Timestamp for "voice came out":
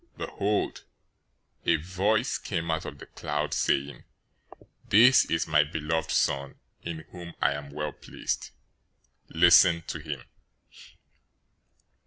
1.75-2.85